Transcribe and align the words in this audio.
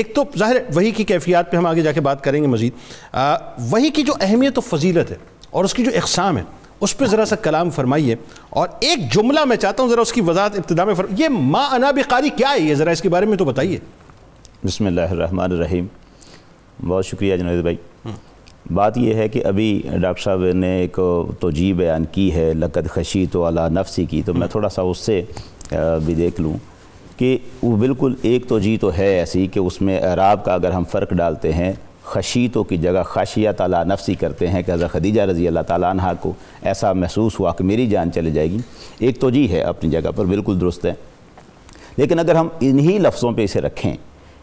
ایک 0.00 0.14
تو 0.14 0.24
ظاہر 0.38 0.56
وہی 0.74 0.90
کی 0.90 1.04
کیفیات 1.04 1.50
پہ 1.50 1.56
ہم 1.56 1.66
آگے 1.66 1.80
جا 1.80 1.92
کے 1.92 2.00
بات 2.00 2.24
کریں 2.24 2.42
گے 2.42 2.46
مزید۔ 2.46 2.72
وہی 3.58 3.90
کی 3.90 4.02
جو 4.02 4.12
اہمیت 4.20 4.58
و 4.58 4.60
فضیلت 4.60 5.10
ہے 5.10 5.16
اور 5.50 5.64
اس 5.64 5.74
کی 5.74 5.84
جو 5.84 5.90
اقسام 5.94 6.38
ہے 6.38 6.42
اس 6.80 6.98
پہ 6.98 7.04
ذرا 7.04 7.24
سا 7.24 7.36
کلام 7.36 7.70
فرمائیے۔ 7.70 8.16
اور 8.48 8.68
ایک 8.80 9.12
جملہ 9.12 9.44
میں 9.44 9.56
چاہتا 9.56 9.82
ہوں 9.82 9.90
ذرا 9.90 10.00
اس 10.00 10.12
کی 10.12 10.20
وضاحت 10.20 10.56
ابتدا 10.56 10.84
میں 10.84 10.94
فرمائیے 10.94 11.24
یہ 11.24 11.28
ما 11.28 11.64
انا 11.64 11.90
بقاری 11.90 12.28
کیا 12.28 12.48
ہے؟ 12.50 12.60
یہ 12.60 12.74
ذرا 12.74 12.90
اس 12.90 13.00
کے 13.02 13.08
بارے 13.08 13.26
میں 13.26 13.36
تو 13.36 13.44
بتائیے۔ 13.44 13.78
بسم 14.64 14.86
اللہ 14.86 15.00
الرحمن 15.00 15.52
الرحیم۔ 15.52 15.86
بہت 16.86 17.06
شکریہ 17.06 17.36
جنید 17.36 17.62
بھائی۔ 17.62 17.76
بات 18.74 18.98
یہ 18.98 19.14
ہے 19.14 19.28
کہ 19.28 19.46
ابھی 19.46 19.82
ڈاکٹر 20.02 20.22
صاحب 20.22 20.44
نے 20.54 20.80
ایک 20.80 20.98
توجیہ 21.40 21.72
بیان 21.72 22.04
کی 22.04 22.34
ہے، 22.34 22.54
لقد 22.54 22.90
خشیت 22.90 23.36
و 23.36 23.48
علا 23.48 23.68
نفسی 23.68 24.04
کی، 24.04 24.22
تو 24.22 24.34
میں 24.34 24.46
تھوڑا 24.46 24.68
سا 24.68 24.82
اس 24.82 24.98
سے 24.98 25.22
بھی 26.04 26.14
دیکھ 26.14 26.40
لوں۔ 26.40 26.54
کہ 27.16 27.38
وہ 27.62 27.76
بالکل 27.76 28.14
ایک 28.22 28.48
تو 28.48 28.58
جی 28.58 28.76
تو 28.76 28.90
ہے 28.98 29.18
ایسی 29.18 29.46
کہ 29.46 29.58
اس 29.58 29.82
میں 29.82 30.00
اعراب 30.00 30.44
کا 30.44 30.54
اگر 30.54 30.70
ہم 30.70 30.84
فرق 30.84 31.12
ڈالتے 31.12 31.52
ہیں 31.52 31.72
خشیتوں 32.04 32.64
کی 32.64 32.76
جگہ 32.76 33.02
خاشیت 33.02 33.56
تعالیٰ 33.56 33.84
نفسی 33.84 34.14
کرتے 34.14 34.48
ہیں 34.48 34.62
کہ 34.62 34.72
حضرت 34.72 34.90
خدیجہ 34.90 35.22
رضی 35.22 35.48
اللہ 35.48 35.60
تعالیٰ 35.60 35.90
عنہ 35.90 36.12
کو 36.20 36.32
ایسا 36.62 36.92
محسوس 36.92 37.40
ہوا 37.40 37.52
کہ 37.52 37.64
میری 37.64 37.86
جان 37.86 38.12
چلے 38.12 38.30
جائے 38.30 38.50
گی۔ 38.50 38.58
ایک 38.98 39.20
تو 39.20 39.30
جی 39.30 39.50
ہے 39.50 39.62
اپنی 39.62 39.90
جگہ 39.90 40.10
پر 40.16 40.24
بالکل 40.24 40.60
درست 40.60 40.84
ہے۔ 40.84 40.94
لیکن 41.96 42.18
اگر 42.18 42.34
ہم 42.34 42.48
انہی 42.60 42.98
لفظوں 42.98 43.32
پہ 43.32 43.44
اسے 43.44 43.60
رکھیں 43.60 43.96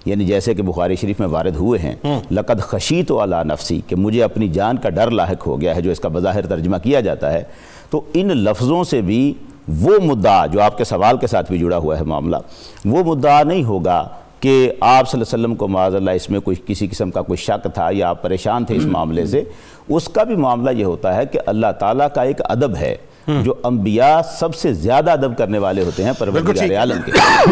یعنی 0.05 0.25
جیسے 0.25 0.53
کہ 0.53 0.63
بخاری 0.63 0.95
شریف 0.95 1.19
میں 1.19 1.27
وارد 1.27 1.55
ہوئے 1.55 1.79
ہیں 1.79 1.95
لقد 2.31 2.61
خشیت 2.61 3.11
و 3.11 3.23
علا 3.23 3.43
نفسی 3.43 3.81
کہ 3.87 3.95
مجھے 3.95 4.23
اپنی 4.23 4.47
جان 4.47 4.77
کا 4.77 4.89
ڈر 4.89 5.11
لاحق 5.11 5.47
ہو 5.47 5.61
گیا 5.61 5.75
ہے 5.75 5.81
جو 5.81 5.91
اس 5.91 5.99
کا 5.99 6.09
بظاہر 6.09 6.45
ترجمہ 6.45 6.77
کیا 6.77 6.99
جاتا 6.99 7.33
ہے 7.33 7.43
تو 7.89 8.01
ان 8.13 8.27
لفظوں 8.27 8.83
سے 8.83 9.01
بھی 9.01 9.33
وہ 9.67 9.97
مدعا 10.03 10.45
جو 10.45 10.61
آپ 10.61 10.77
کے 10.77 10.83
سوال 10.85 11.17
کے 11.17 11.27
ساتھ 11.27 11.51
بھی 11.51 11.57
جڑا 11.59 11.77
ہوا 11.77 11.97
ہے 11.97 12.03
معاملہ 12.05 12.37
وہ 12.85 13.03
مدعا 13.05 13.41
نہیں 13.43 13.63
ہوگا 13.63 14.03
کہ 14.39 14.51
آپ 14.81 15.09
صلی 15.09 15.17
اللہ 15.17 15.23
علیہ 15.25 15.37
وسلم 15.37 15.55
کو 15.55 15.67
معاذ 15.67 15.95
اللہ 15.95 16.11
اس 16.11 16.29
میں 16.29 16.39
کوئی 16.39 16.57
کسی 16.65 16.87
قسم 16.87 17.11
کا 17.11 17.21
کوئی 17.21 17.37
شک 17.37 17.67
تھا 17.73 17.87
یا 17.91 18.09
آپ 18.09 18.21
پریشان 18.21 18.65
تھے 18.65 18.75
اس 18.75 18.85
معاملے 18.87 19.25
سے 19.25 19.43
اس 19.89 20.07
کا 20.09 20.23
بھی 20.23 20.35
معاملہ 20.37 20.69
یہ 20.71 20.85
ہوتا 20.85 21.15
ہے 21.15 21.25
کہ 21.25 21.39
اللہ 21.45 21.71
تعالیٰ 21.79 22.07
کا 22.15 22.21
ایک 22.21 22.41
ادب 22.45 22.75
ہے 22.75 22.95
جو 23.43 23.53
انبیاء 23.63 24.19
سب 24.29 24.55
سے 24.55 24.73
زیادہ 24.75 25.11
ادب 25.11 25.37
کرنے 25.37 25.57
والے 25.57 25.83
ہوتے 25.83 26.03
ہیں 26.03 26.11
پروردگار 26.17 26.75
عالم 26.77 27.01
کے 27.05 27.11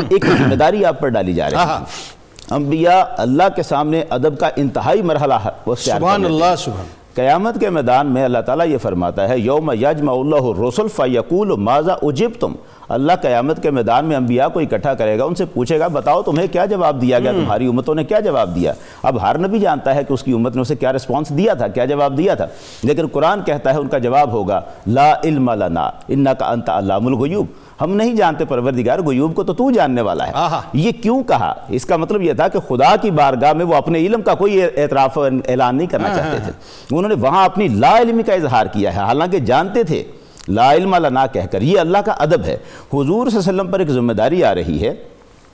ایک 0.09 0.25
ذمہ 0.28 0.55
داری 0.55 0.85
آپ 0.85 1.00
پر 1.00 1.09
ڈالی 1.09 1.33
جا 1.33 1.50
رہی 1.50 1.57
ہے۔ 1.59 2.55
انبیاء 2.55 3.02
اللہ 3.17 3.44
کے 3.55 3.63
سامنے 3.63 4.03
ادب 4.09 4.39
کا 4.39 4.50
انتہائی 4.55 5.02
مرحلہ 5.02 5.33
سبحان 5.78 6.25
اللہ 6.25 6.55
سبحان 6.57 6.85
قیامت 7.15 7.59
کے 7.59 7.69
میدان 7.69 8.07
میں 8.07 8.23
اللہ 8.25 8.39
تعالیٰ 8.45 8.67
یہ 8.67 8.77
فرماتا 8.77 9.29
ہے 9.29 9.39
یوم 9.39 9.71
یجمع 9.71 10.13
اللہ 10.13 10.35
الرسل 10.35 10.87
فیقول 10.95 11.51
ماذا 11.57 11.93
اجبتم؟ 12.01 12.53
اللہ 12.89 13.13
قیامت 13.21 13.63
کے 13.63 13.71
میدان 13.71 14.05
میں 14.05 14.15
انبیاء 14.17 14.47
کو 14.47 14.59
اکٹھا 14.59 14.93
کرے 14.93 15.19
گا 15.19 15.23
ان 15.23 15.35
سے 15.35 15.45
پوچھے 15.45 15.79
گا 15.79 15.87
بتاؤ 15.87 16.21
تمہیں 16.21 16.47
کیا 16.47 16.65
جواب 16.65 17.01
دیا 17.01 17.19
گیا؟ 17.19 17.31
تمہاری 17.31 17.67
امتوں 17.67 17.95
نے 17.95 18.03
کیا 18.03 18.19
جواب 18.19 18.55
دیا؟ 18.55 18.73
اب 19.03 19.21
ہر 19.21 19.37
نبی 19.37 19.59
جانتا 19.59 19.95
ہے 19.95 20.03
کہ 20.03 20.13
اس 20.13 20.23
کی 20.23 20.31
امت 20.31 20.55
نے 20.55 20.61
اسے 20.61 20.75
کیا 20.75 20.93
رسپانس 20.93 21.29
دیا 21.29 21.53
تھا 21.53 21.67
کیا 21.67 21.85
جواب 21.85 22.17
دیا 22.17 22.35
تھا۔ 22.35 22.47
لیکن 22.83 23.07
قرآن 23.07 23.41
کہتا 23.43 23.73
ہے 23.73 23.79
ان 23.79 23.87
کا 23.87 23.97
جواب 23.97 24.31
ہوگا 24.31 24.61
لا 24.87 25.13
علم 25.23 25.51
لنا 25.53 25.91
انکا 26.07 26.45
انت 26.45 26.69
علام 26.69 27.07
الغیوب 27.07 27.45
ہم 27.81 27.95
نہیں 27.95 28.13
جانتے 28.13 28.45
پروردگار 28.45 28.99
غیوب 28.99 29.35
کو 29.35 29.43
تو 29.43 29.53
تو 29.53 29.71
جاننے 29.71 30.01
والا 30.01 30.27
ہے۔ 30.27 30.59
یہ 30.73 30.91
کیوں 30.91 31.23
کہا؟ 31.23 31.53
اس 31.69 31.85
کا 31.85 31.97
مطلب 31.97 32.21
یہ 32.21 32.33
تھا 32.33 32.47
کہ 32.47 32.59
خدا 32.59 32.95
کی 32.95 33.11
بارگاہ 33.11 33.53
میں 33.53 33.65
وہ 33.65 33.75
اپنے 33.75 33.99
علم 33.99 34.21
کا 34.21 34.35
کوئی 34.35 34.61
اعتراف 34.63 35.17
اعلان 35.17 35.75
نہیں 35.75 35.88
کرنا 35.88 36.09
چاہتے 36.15 36.38
تھے۔ 36.43 36.51
انہوں 36.91 37.09
نے 37.09 37.15
وہاں 37.15 37.45
اپنی 37.45 37.67
لا 37.67 37.97
علمی 37.97 38.23
کا 38.23 38.33
اظہار 38.33 38.65
کیا 38.65 38.93
ہے۔ 38.93 38.99
حالانکہ 38.99 39.39
جانتے 39.39 39.83
تھے 39.83 40.03
لا 40.47 40.73
علم 40.73 40.95
لنا 40.95 41.25
کہہ 41.27 41.47
کر 41.51 41.61
یہ 41.61 41.79
اللہ 41.79 41.97
کا 41.97 42.11
ادب 42.11 42.43
ہے۔ 42.45 42.57
حضور 42.93 43.05
صلی 43.05 43.13
اللہ 43.13 43.27
علیہ 43.27 43.38
وسلم 43.38 43.67
پر 43.67 43.79
ایک 43.79 43.89
ذمہ 43.89 44.13
داری 44.13 44.43
آ 44.43 44.55
رہی 44.55 44.88
ہے۔ 44.88 44.93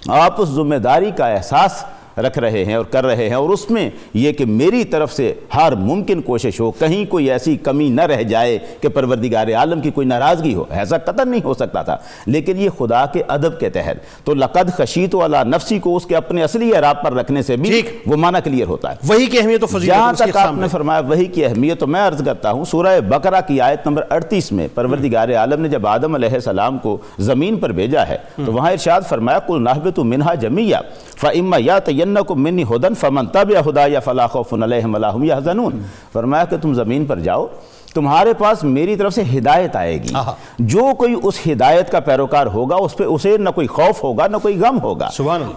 آپ 0.08 0.42
اس 0.42 0.50
ذمہ 0.50 0.76
داری 0.76 1.12
کا 1.18 1.28
احساس 1.28 1.84
رکھ 2.18 2.40
رہے 2.40 2.66
ہیں 2.66 2.76
اور 2.76 2.86
کر 2.86 3.06
رہے 3.06 3.30
ہیں 3.30 3.36
اور 3.36 3.50
اس 3.50 3.72
میں 3.72 3.90
یہ 4.14 4.32
کہ 4.32 4.46
میری 4.46 4.84
طرف 4.84 5.14
سے 5.14 5.34
ہر 5.56 5.76
ممکن 5.76 6.22
کوشش 6.22 6.60
ہو 6.60 6.72
کہیں 6.72 7.06
کوئی 7.06 7.32
ایسی 7.32 7.58
کمی 7.58 7.90
نہ 7.90 8.02
رہ 8.02 8.22
جائے 8.22 8.58
کہ 8.82 8.90
پروردگار 8.90 9.48
عالم 9.48 9.82
کی 9.82 9.92
کوئی 9.92 10.08
ناراضگی 10.08 10.54
ہو 10.56 10.64
ایسا 10.70 10.98
قطر 10.98 11.26
نہیں 11.26 11.42
ہو 11.44 11.54
سکتا 11.54 11.82
تھا۔ 11.82 11.98
لیکن 12.26 12.58
یہ 12.58 12.70
خدا 12.78 13.06
کے 13.06 13.24
ادب 13.28 13.60
کے 13.60 13.70
تحت 13.70 14.26
تو 14.26 14.34
لقد 14.34 14.74
خشیت 14.78 15.16
والا 15.16 15.44
نفسی 15.44 15.80
کو 15.80 15.96
اس 15.96 16.06
کے 16.06 16.16
اپنے 16.16 16.44
اصلی 16.44 16.74
عراب 16.74 17.04
پر 17.04 17.14
رکھنے 17.14 17.42
سے 17.42 17.58
بھی 17.58 17.82
وہ 18.06 18.18
معنی 18.18 18.40
کلیئر 18.44 18.68
ہوتا 18.68 18.92
ہے۔ 18.92 18.96
وہی 19.08 19.26
کی 19.26 19.40
اہمیت 19.40 19.64
و 19.64 19.68
فضیلت 19.68 19.86
جہاں 19.86 20.14
تک 20.14 20.38
آپ 20.38 20.54
نے 20.54 20.68
فرمایا 20.68 21.00
وہی 21.00 21.26
کی 21.26 21.46
اہمیت 21.46 21.80
تو 21.80 21.88
میں 21.88 22.08
عرض 22.08 22.24
کرتا 22.26 22.52
ہوں 22.52 22.66
سورہ 22.66 23.00
بقرہ 23.00 23.42
کی 23.48 23.62
آیت 23.62 23.88
نمبر 23.88 24.04
اڑتیس 24.10 24.52
میں 24.52 24.68
پروردگار 24.76 25.30
عالم 25.30 25.62
نے 25.62 25.70
جب 25.70 25.88
آدم 25.88 26.16
علیہ 26.16 26.34
السلام 26.34 26.78
کو 26.78 26.98
زمین 27.20 27.58
پر 27.58 27.72
بھیجا 27.72 28.08
ہے 28.08 28.18
تو 28.46 28.54
وہاں 28.54 28.72
ارشاد 28.72 29.02
فرمایا 29.10 29.40
کل 29.40 29.62
نحبت 29.64 30.00
منہا 30.00 30.34
جمیہ 30.34 30.76
فَإِمَّا 31.22 31.80
يَاتَيَنَّكُم 32.08 32.44
مِّنِّي 32.44 32.64
ہدن 32.64 32.94
فمن 32.94 33.28
تبع 33.28 33.88
یا 33.88 34.00
فلا 34.00 34.28
خوف 34.28 34.54
علیہم 34.54 34.96
ولا 34.96 35.12
هم 35.16 35.24
يحزنون۔ 35.24 35.82
فرمایا 36.14 36.46
کہ 36.46 36.58
تم 36.58 36.74
زمین 36.74 37.06
پر 37.06 37.20
جاؤ 37.20 37.48
تمہارے 37.94 38.34
پاس 38.34 38.64
میری 38.64 38.96
طرف 38.96 39.14
سے 39.14 39.24
ہدایت 39.38 39.76
آئے 39.76 40.04
گی۔ 40.04 40.14
جو 40.60 40.94
کوئی 40.98 41.16
اس 41.24 41.40
ہدایت 41.52 41.92
کا 41.92 42.00
پیروکار 42.00 42.48
ہوگا 42.48 42.76
اس 42.76 42.98
پہ 42.98 43.04
اسے 43.04 43.38
نہ 43.38 43.50
کوئی 43.50 43.68
خوف 43.68 44.04
ہوگا 44.04 44.28
نہ 44.28 44.38
کوئی 44.38 44.60
غم 44.60 44.80
ہوگا۔ 44.82 45.10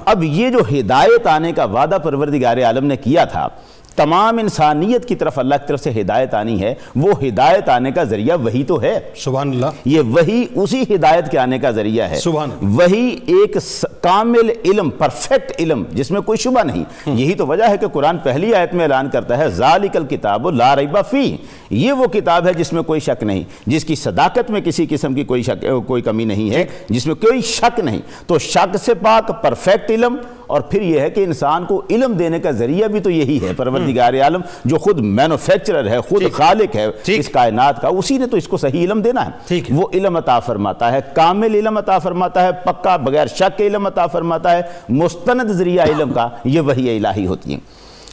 اب 0.05 0.23
یہ 0.23 0.51
جو 0.51 0.59
ہدایت 0.59 1.27
آنے 1.27 1.53
کا 1.53 1.65
وعدہ 1.65 1.99
پروردگار 2.03 2.57
عالم 2.59 2.85
نے 2.85 2.97
کیا 2.97 3.25
تھا 3.25 3.49
تمام 3.97 4.39
انسانیت 4.39 5.05
کی 5.09 5.15
طرف 5.15 5.39
اللہ 5.39 5.55
کی 5.55 5.67
طرف 5.69 5.81
سے 5.81 6.01
ہدایت 6.01 6.35
آنی 6.35 6.63
ہے 6.63 6.75
وہ 6.97 7.13
ہدایت 7.29 7.69
آنے 7.69 7.91
کا 7.91 8.05
ذریعہ 8.05 8.37
وہی 8.37 8.65
تو 8.65 8.83
ہے۔ 8.83 9.01
سبحان 9.17 9.51
اللہ۔ 9.51 9.67
یہ 9.85 10.01
وہی 10.01 10.45
اسی 10.55 10.83
ہدایت 10.95 11.31
کے 11.31 11.39
آنے 11.39 11.59
کا 11.59 11.71
ذریعہ 11.71 12.11
ہے۔ 12.11 12.17
سبحان 12.17 12.49
وہی 12.63 13.19
ایک 13.27 13.57
کامل 14.01 14.51
علم 14.65 14.91
پرفیکٹ 14.91 15.53
علم 15.59 15.85
جس 15.93 16.11
میں 16.11 16.21
کوئی 16.21 16.39
شبہ 16.39 16.65
نہیں۔ 16.65 16.85
یہی 17.07 17.35
تو 17.35 17.47
وجہ 17.47 17.65
ہے 17.69 17.77
کہ 17.77 17.87
قرآن 17.89 18.19
پہلی 18.19 18.55
آیت 18.55 18.75
میں 18.75 18.83
اعلان 18.83 19.11
کرتا 19.11 19.39
ہے 19.39 19.49
ذالک 19.49 19.97
الکتاب 19.97 20.51
لا 20.51 20.77
ریب 20.77 20.99
فی۔ 21.11 21.37
یہ 21.71 21.93
وہ 21.93 22.07
کتاب 22.07 22.47
ہے 22.47 22.53
جس 22.53 22.73
میں 22.73 22.83
کوئی 22.83 23.01
شک 23.01 23.23
نہیں 23.23 23.43
جس 23.67 23.85
کی 23.85 23.95
صداقت 23.95 24.51
میں 24.51 24.61
کسی 24.61 24.87
قسم 24.91 25.15
کی 25.15 25.25
کوئی 25.25 25.43
شک 25.43 25.65
کوئی 25.87 26.03
کمی 26.03 26.25
نہیں 26.25 26.51
ہے 26.51 26.65
جس 26.89 27.07
میں 27.07 27.15
کوئی 27.15 27.41
شک 27.41 27.81
نہیں۔ 27.81 27.99
تو 28.27 28.39
شک 28.39 28.77
سے 28.77 28.95
پاک 28.95 29.43
پرفیکٹ 29.43 29.91
علم۔ 29.91 30.17
اور 30.47 30.61
پھر 30.61 30.83
یہ 30.83 31.01
ہے 31.01 31.11
کہ 31.11 31.25
انسان 31.25 31.65
کو 31.65 31.83
علم 31.91 32.13
دینے 32.13 32.41
کا 32.41 32.51
ذریعہ 32.51 32.89
بھی 32.89 33.01
تو 33.01 33.11
یہی 33.11 33.39
ہے 33.43 33.53
پروردگار 33.81 34.23
عالم 34.23 34.41
جو 34.65 34.77
خود 34.77 35.01
مینوفیکچرر 35.01 35.89
ہے 35.89 36.01
خود 36.01 36.23
خالق 36.33 36.77
ہے 36.77 36.87
اس 37.07 37.29
کائنات 37.29 37.81
کا 37.83 37.89
اسی 37.89 38.19
نے 38.19 38.27
تو 38.27 38.37
اس 38.37 38.49
کو 38.49 38.57
صحیح 38.57 38.85
علم 38.85 39.01
دینا 39.01 39.27
ہے۔ 39.27 39.31
وہ 39.71 39.87
علم 39.93 40.17
عطا 40.17 40.41
فرماتا 40.41 40.93
ہے 40.93 40.99
کامل 41.15 41.55
علم 41.55 41.77
عطا 41.77 41.99
فرماتا 41.99 42.43
ہے 42.43 42.51
پکا 42.65 42.97
بغیر 42.97 43.27
شک 43.27 43.59
کے 43.59 43.67
علم 43.67 43.87
عطا 43.87 44.07
فرماتا 44.07 44.53
ہے 44.53 44.63
مستند 44.89 45.51
ذریعہ 45.51 45.85
علم 45.85 46.13
کا 46.13 46.29
یہ 46.45 46.61
وحی 46.61 46.97
الہی 46.97 47.27
ہوتی 47.27 47.53
ہیں۔ 47.53 47.61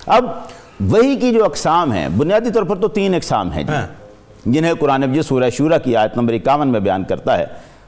اب 0.06 0.26
وہی 0.80 1.16
کی 1.16 1.32
جو 1.32 1.46
اقسام 1.46 1.92
ہیں 1.92 2.10
بنیادی 2.10 2.50
طور 2.50 2.64
پر 2.64 2.76
تو 2.76 2.88
تین 2.88 3.16
اقسام 3.16 3.52
ہیں 3.52 3.64
جی۔ 3.64 3.74
ہاں۔ 3.74 3.88
جنہیں 4.46 4.74
قرآن 4.74 5.02
مجید 5.02 5.24
سورہ 5.24 5.50
شورہ 5.50 5.78
کی 5.84 5.96
آیت 5.96 6.18
نمبر 6.18 6.34
اکاون 6.34 6.68
میں 6.68 6.80
بیان 6.80 7.04
کرتا 7.04 7.38
ہے۔ 7.38 7.46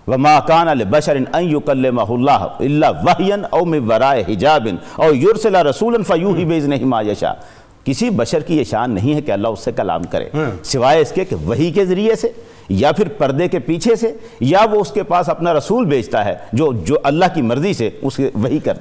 وَمَا 0.07 0.39
كَانَ 0.47 0.75
لِبَشَرٍ 0.75 1.16
أَن 1.16 1.44
يُكَلِّمَهُ 1.44 2.13
اللَّهُ 2.13 2.50
إِلَّا 2.63 2.89
وَحْيًا 2.89 3.57
أَوْ 3.57 3.66
مِن 3.66 3.91
وَرَائِ 3.91 4.23
حِجَابٍ 4.29 4.68
أَوْ 5.06 5.16
يُرْسِلَ 5.16 5.57
رَسُولًا 5.57 6.03
فَيُوحِي 6.03 6.45
بِإِذْنِهِ 6.45 6.84
مَا 6.84 7.01
يَشَاءُ۔ 7.01 7.35
کسی 7.85 8.09
بشر 8.09 8.40
کی 8.40 8.57
یہ 8.57 8.63
شان 8.63 8.91
نہیں 8.91 9.16
ہے 9.16 9.22
کہ 9.22 9.31
اللہ 9.31 9.47
اس 9.47 9.59
سے 9.59 9.72
کلام 9.72 10.01
کرے 10.03 10.29
ہاں۔ 10.34 10.51
سوائے 10.63 11.01
اس 11.01 11.12
کے 11.12 11.25
کہ 11.25 11.35
وحی 11.45 11.72
کے 11.72 11.85
ذریعے 11.85 12.16
سے 12.16 12.28
یا 12.69 12.91
پھر 12.91 13.07
پردے 13.07 13.47
کے 13.47 13.59
پیچھے 13.59 13.95
سے 13.95 14.12
یا 14.41 14.66
وہ 14.72 14.79
اس 14.81 14.91
کے 14.91 15.03
پاس 15.03 15.29
اپنا 15.29 15.53
رسول 15.53 15.85
بیچتا 15.85 16.23
ہے 16.25 16.35
جو 16.53 16.72
جو 16.85 16.97
اللہ 17.03 17.34
کی 17.35 17.41
مرضی 17.41 17.73
سے 17.73 17.89
اس 18.01 18.19
وحی 18.34 18.59
کرتا 18.59 18.78